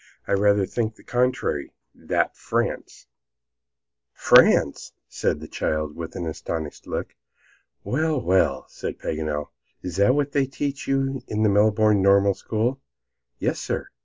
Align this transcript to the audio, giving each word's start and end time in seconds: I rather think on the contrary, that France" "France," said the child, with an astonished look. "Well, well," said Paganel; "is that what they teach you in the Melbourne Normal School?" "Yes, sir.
I 0.27 0.31
rather 0.31 0.65
think 0.65 0.93
on 0.93 0.93
the 0.97 1.03
contrary, 1.03 1.73
that 1.93 2.35
France" 2.35 3.05
"France," 4.29 4.93
said 5.07 5.39
the 5.39 5.47
child, 5.47 5.95
with 5.95 6.15
an 6.15 6.25
astonished 6.25 6.87
look. 6.87 7.13
"Well, 7.83 8.19
well," 8.19 8.65
said 8.67 8.97
Paganel; 8.97 9.51
"is 9.83 9.97
that 9.97 10.15
what 10.15 10.31
they 10.31 10.47
teach 10.47 10.87
you 10.87 11.21
in 11.27 11.43
the 11.43 11.49
Melbourne 11.49 12.01
Normal 12.01 12.33
School?" 12.33 12.81
"Yes, 13.37 13.59
sir. 13.59 13.89